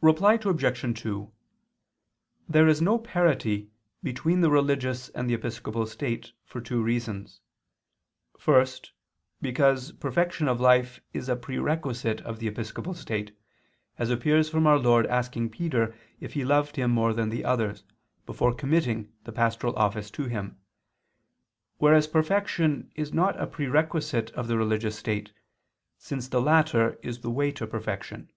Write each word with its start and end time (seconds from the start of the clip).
Reply 0.00 0.38
Obj. 0.42 1.00
2: 1.02 1.32
There 2.48 2.66
is 2.66 2.80
no 2.80 2.98
parity 2.98 3.70
between 4.02 4.40
the 4.40 4.48
religious 4.50 5.10
and 5.10 5.28
the 5.28 5.34
episcopal 5.34 5.84
state, 5.86 6.32
for 6.46 6.62
two 6.62 6.82
reasons. 6.82 7.42
First, 8.38 8.92
because 9.42 9.92
perfection 9.92 10.48
of 10.48 10.62
life 10.62 11.00
is 11.12 11.28
a 11.28 11.36
prerequisite 11.36 12.22
of 12.22 12.38
the 12.38 12.48
episcopal 12.48 12.94
state, 12.94 13.36
as 13.98 14.08
appears 14.08 14.48
from 14.48 14.66
our 14.66 14.78
Lord 14.78 15.04
asking 15.08 15.50
Peter 15.50 15.94
if 16.20 16.32
he 16.32 16.42
loved 16.42 16.76
Him 16.76 16.90
more 16.90 17.12
than 17.12 17.28
the 17.28 17.44
others, 17.44 17.84
before 18.24 18.54
committing 18.54 19.12
the 19.24 19.32
pastoral 19.32 19.76
office 19.76 20.10
to 20.12 20.24
him, 20.24 20.56
whereas 21.76 22.06
perfection 22.06 22.90
is 22.96 23.12
not 23.12 23.38
a 23.38 23.46
prerequisite 23.46 24.30
of 24.30 24.48
the 24.48 24.56
religious 24.56 24.98
state, 24.98 25.34
since 25.98 26.28
the 26.28 26.40
latter 26.40 26.98
is 27.02 27.20
the 27.20 27.30
way 27.30 27.52
to 27.52 27.66
perfection. 27.66 28.30